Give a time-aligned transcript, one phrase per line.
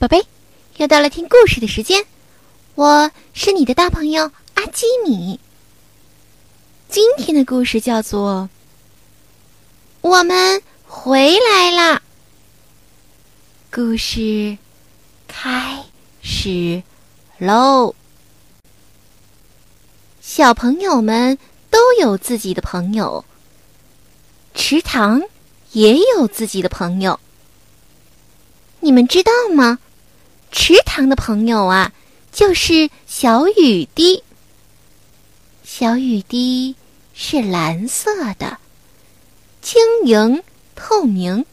[0.00, 0.24] 宝贝，
[0.78, 2.06] 又到了听故事的时间，
[2.74, 5.38] 我是你的大朋友阿基米。
[6.88, 8.48] 今天的故事叫做
[10.08, 11.96] 《我们回来啦》。
[13.70, 14.56] 故事
[15.28, 15.84] 开
[16.22, 16.82] 始
[17.36, 17.94] 喽！
[20.22, 21.36] 小朋友们
[21.68, 23.22] 都有自己的朋友，
[24.54, 25.20] 池塘
[25.72, 27.20] 也有自己的朋友。
[28.80, 29.78] 你们知道吗？
[30.52, 31.92] 池塘的朋友啊，
[32.32, 34.22] 就是小雨滴。
[35.64, 36.74] 小雨滴
[37.14, 38.58] 是蓝色的，
[39.62, 40.42] 晶莹
[40.74, 41.46] 透明。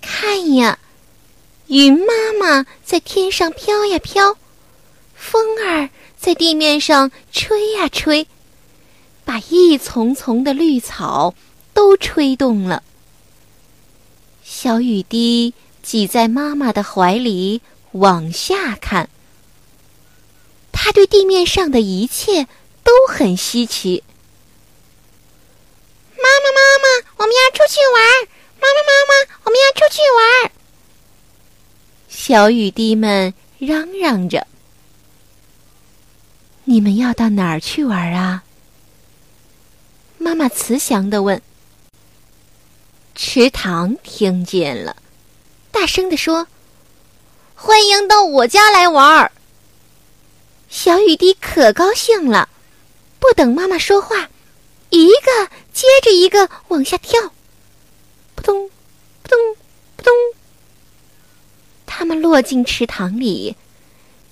[0.00, 0.78] 看呀，
[1.66, 4.36] 云妈妈在天上飘呀飘，
[5.14, 8.26] 风儿在地面上吹呀吹，
[9.24, 11.34] 把一丛丛的绿草
[11.74, 12.82] 都吹动了。
[14.42, 15.52] 小雨滴。
[15.88, 19.08] 挤在妈妈的怀里往下看，
[20.70, 22.46] 他对地面上的一切
[22.84, 24.04] 都很稀奇。
[26.14, 28.28] 妈妈，妈妈，我们要出去玩！
[28.60, 30.52] 妈妈，妈妈，我们要出去玩！
[32.10, 34.46] 小雨滴们嚷嚷着
[36.64, 38.44] ：“你们要到哪儿去玩啊？”
[40.20, 41.40] 妈妈慈祥的问。
[43.14, 44.94] 池塘听见了。
[45.80, 46.48] 大声地说
[47.54, 49.30] ：“欢迎到我家来玩儿！”
[50.68, 52.48] 小雨滴可高兴了，
[53.20, 54.28] 不等妈妈说话，
[54.90, 57.32] 一个接着一个往下跳，
[58.34, 58.68] 扑通，
[59.22, 59.38] 扑通，
[59.96, 60.12] 扑通。
[61.86, 63.54] 他们落进池塘里，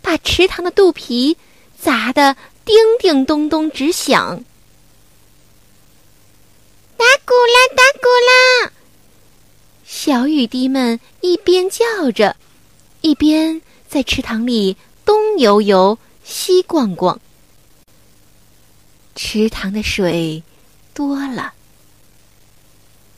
[0.03, 1.36] 把池塘的肚皮
[1.81, 4.42] 砸得叮叮咚咚直响。
[6.97, 8.72] 打鼓啦，打鼓啦！
[9.88, 12.34] 小雨滴们一边叫着，
[13.02, 17.20] 一边在池塘里东游游、西逛逛。
[19.14, 20.42] 池塘的水
[20.92, 21.54] 多了，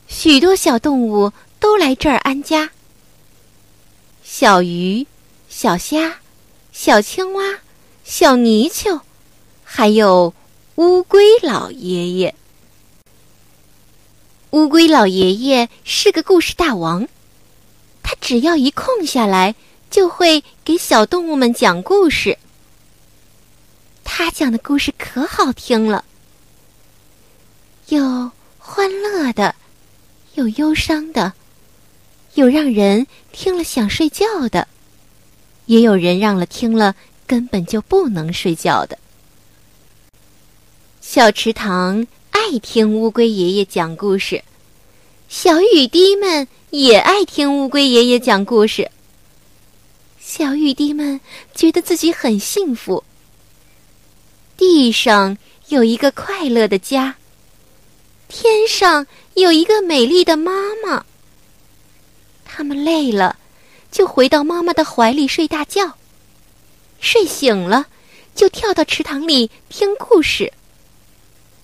[0.07, 2.69] 许多小动物都来这儿安家。
[4.23, 5.05] 小鱼、
[5.49, 6.19] 小虾、
[6.71, 7.59] 小青蛙、
[8.03, 9.01] 小泥鳅，
[9.63, 10.31] 还有
[10.75, 12.35] 乌龟老爷爷。
[14.51, 17.07] 乌龟老爷爷是个故事大王，
[18.01, 19.53] 他只要一空下来，
[19.91, 22.35] 就会给小动物们讲故事。
[24.03, 26.03] 他讲的故事可好听了，
[27.89, 29.53] 有欢乐的，
[30.33, 31.31] 有忧伤的，
[32.33, 34.67] 有让人听了想睡觉的，
[35.67, 36.95] 也有人让了听了
[37.27, 38.97] 根本就不能睡觉的。
[41.01, 42.07] 小池塘。
[42.51, 44.43] 爱听乌龟爷爷讲故事，
[45.27, 48.89] 小雨滴们也爱听乌龟爷爷讲故事。
[50.19, 51.21] 小雨滴们
[51.53, 53.03] 觉得自己很幸福。
[54.57, 57.17] 地上有一个快乐的家，
[58.27, 59.05] 天上
[59.35, 60.51] 有一个美丽的妈
[60.83, 61.05] 妈。
[62.45, 63.37] 他们累了，
[63.91, 65.85] 就回到妈妈的怀里睡大觉；
[66.99, 67.85] 睡醒了，
[68.33, 70.51] 就跳到池塘里听故事。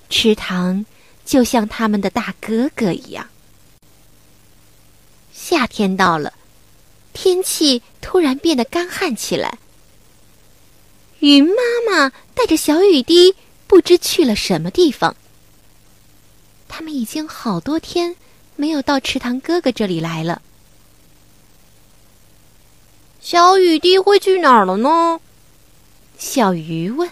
[0.09, 0.85] 池塘
[1.25, 3.27] 就像他们的大哥哥一样。
[5.33, 6.33] 夏天到了，
[7.13, 9.57] 天气突然变得干旱起来。
[11.19, 11.53] 云妈
[11.89, 13.35] 妈带着小雨滴
[13.67, 15.15] 不知去了什么地方。
[16.67, 18.15] 他们已经好多天
[18.55, 20.41] 没有到池塘哥哥这里来了。
[23.21, 25.19] 小雨滴会去哪儿了呢？
[26.17, 27.09] 小鱼问。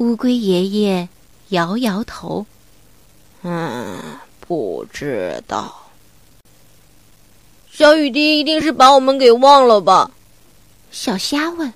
[0.00, 1.10] 乌龟爷爷
[1.50, 2.46] 摇摇头
[3.44, 4.00] ：“嗯，
[4.40, 5.90] 不知道。
[7.70, 10.10] 小雨滴一定是把我们给忘了吧？”
[10.90, 11.70] 小虾问。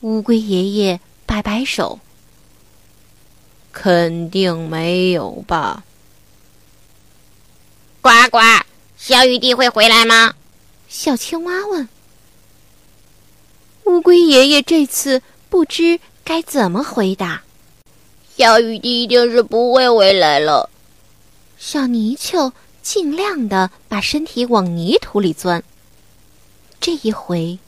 [0.00, 2.00] 乌龟爷爷摆摆手
[3.70, 5.84] ：“肯定没有吧。”
[8.02, 8.40] 呱呱，
[8.98, 10.34] 小雨滴会回来吗？
[10.88, 11.88] 小青蛙问。
[13.84, 16.00] 乌龟爷爷这次不知。
[16.24, 17.42] 该怎么回答？
[18.36, 20.68] 小雨滴一定是不会回来了。
[21.58, 25.62] 小泥鳅尽量的把身体往泥土里钻。
[26.80, 27.58] 这一回，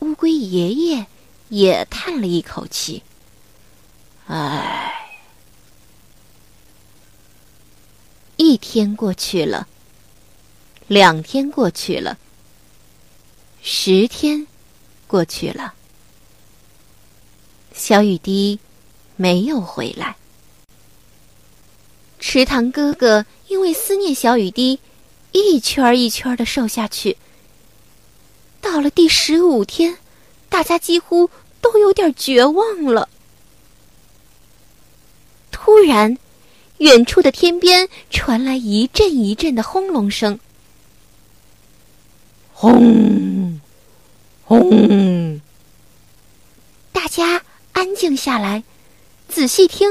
[0.00, 1.06] 乌龟爷爷
[1.50, 3.02] 也叹了一口气
[4.26, 4.92] ：“唉。”
[8.36, 9.68] 一天过去了，
[10.86, 12.18] 两天过去了，
[13.62, 14.46] 十天
[15.06, 15.74] 过去了。
[17.78, 18.58] 小雨滴
[19.16, 20.16] 没有回来。
[22.18, 24.80] 池塘哥哥因为思念小雨滴，
[25.30, 27.16] 一圈一圈的瘦下去。
[28.60, 29.96] 到了第十五天，
[30.48, 31.30] 大家几乎
[31.60, 33.08] 都有点绝望了。
[35.52, 36.18] 突然，
[36.78, 40.40] 远处的天边传来一阵一阵的轰隆声。
[42.52, 43.60] 轰，
[44.44, 45.40] 轰！
[46.92, 47.42] 大家
[47.78, 48.64] 安静下来，
[49.28, 49.88] 仔细听。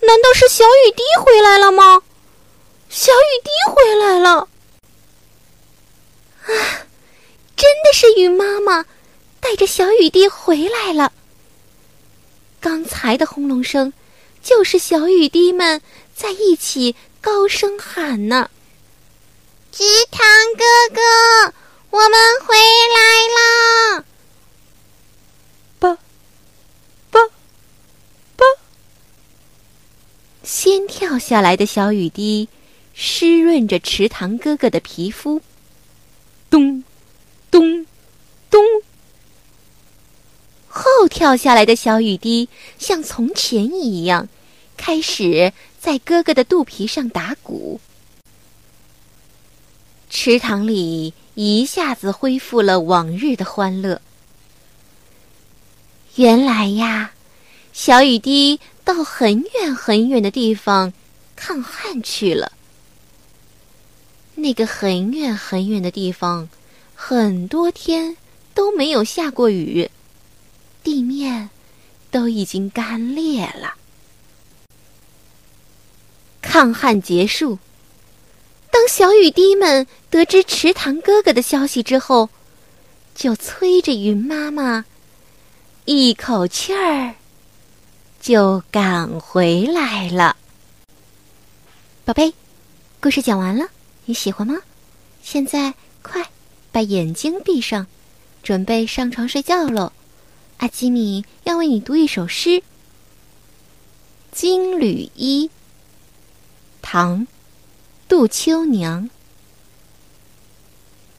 [0.00, 2.02] 难道是小雨滴回来了吗？
[2.90, 4.48] 小雨滴回来了！
[6.42, 6.52] 啊，
[7.56, 8.84] 真的是雨妈妈
[9.40, 11.10] 带着小雨滴回来了。
[12.60, 13.90] 刚才的轰隆声，
[14.42, 15.80] 就是小雨滴们
[16.14, 18.50] 在一起高声喊呢。
[19.72, 20.22] 池塘
[20.54, 20.64] 哥
[20.94, 21.54] 哥，
[21.88, 23.00] 我们回来
[23.38, 24.04] 啦！
[25.78, 25.96] 吧，
[27.10, 27.20] 吧，
[28.36, 28.44] 吧。
[30.44, 32.48] 先跳下来的小雨滴，
[32.92, 35.40] 湿润着池塘哥哥的皮肤。
[36.50, 36.82] 咚，
[37.52, 37.86] 咚，
[38.50, 38.60] 咚。
[40.66, 42.48] 后跳下来的小雨滴，
[42.80, 44.28] 像从前一样，
[44.76, 47.80] 开始在哥哥的肚皮上打鼓。
[50.10, 54.02] 池塘里一下子恢复了往日的欢乐。
[56.16, 57.12] 原来呀，
[57.72, 60.92] 小雨滴到很远很远的地方
[61.42, 62.52] 抗旱去了。
[64.34, 66.46] 那个很远很远的地方，
[66.94, 68.14] 很多天
[68.52, 69.90] 都没有下过雨，
[70.84, 71.48] 地面
[72.10, 73.74] 都已经干裂了。
[76.42, 77.58] 抗旱结束。
[78.70, 82.28] 当小雨滴们得知池塘哥哥的消息之后，
[83.14, 84.84] 就催着云妈妈，
[85.86, 87.14] 一口气儿
[88.20, 90.36] 就赶回来了。
[92.02, 92.32] 宝贝，
[92.98, 93.68] 故事讲完了，
[94.06, 94.56] 你喜欢吗？
[95.22, 96.30] 现在快
[96.72, 97.86] 把眼睛闭上，
[98.42, 99.92] 准备上床睡觉喽。
[100.56, 102.48] 阿基米要为你读一首诗，
[104.32, 105.46] 《金缕衣》，
[106.82, 107.26] 唐。
[108.08, 109.08] 杜秋娘，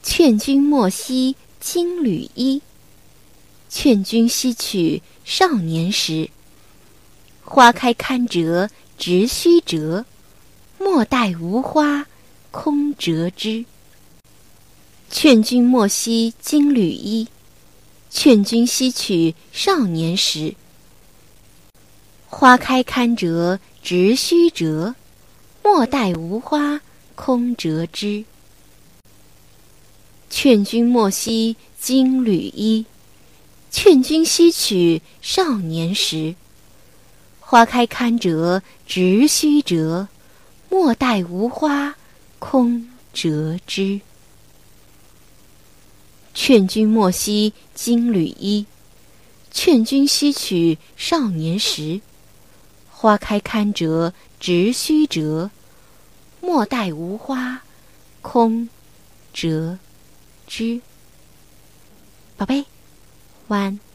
[0.02, 2.60] 劝君莫惜金缕衣，
[3.70, 6.28] 劝君惜取少年时。
[7.42, 8.68] 花开堪折
[8.98, 10.04] 直须折，
[10.84, 12.04] 莫待无花
[12.50, 13.64] 空折枝。
[15.08, 17.28] 劝君莫惜金缕衣，
[18.10, 20.56] 劝君惜取少年时。
[22.26, 24.96] 花开堪折直须折。
[25.62, 26.80] 莫待无花
[27.14, 28.24] 空折枝。
[30.28, 32.84] 劝君莫惜金缕衣，
[33.70, 36.34] 劝君惜取少年时。
[37.38, 40.08] 花开堪折直须折，
[40.72, 41.94] 莫待无花
[42.38, 44.00] 空折枝。
[46.32, 48.64] 劝君莫惜金缕衣，
[49.50, 52.00] 劝君惜取少年时。
[52.90, 55.50] 花开堪折直须折，
[56.40, 57.62] 莫待无花
[58.22, 58.66] 空
[59.34, 59.78] 折
[60.46, 60.80] 枝。
[62.38, 62.64] 宝贝，
[63.48, 63.91] 晚安。